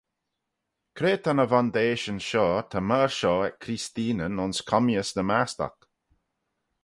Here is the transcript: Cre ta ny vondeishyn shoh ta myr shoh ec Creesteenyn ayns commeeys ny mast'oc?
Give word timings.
Cre 0.97 1.13
ta 1.23 1.31
ny 1.33 1.45
vondeishyn 1.51 2.19
shoh 2.27 2.57
ta 2.71 2.79
myr 2.89 3.09
shoh 3.17 3.45
ec 3.47 3.55
Creesteenyn 3.63 4.41
ayns 4.43 4.59
commeeys 4.69 5.09
ny 5.15 5.23
mast'oc? 5.29 5.77